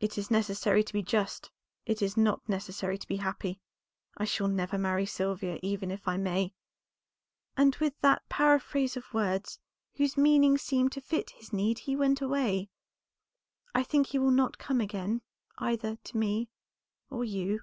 [0.00, 1.52] 'It is necessary to be just,
[1.86, 3.60] it is not necessary to be happy.
[4.16, 6.54] I shall never marry Sylvia, even if I may,'
[7.56, 9.60] and with that paraphrase of words,
[9.94, 12.68] whose meaning seemed to fit his need, he went away.
[13.72, 15.22] I think he will not come again
[15.58, 16.48] either to me
[17.08, 17.60] or you."